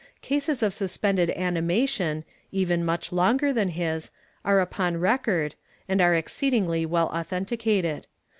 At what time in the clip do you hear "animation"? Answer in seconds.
1.37-2.23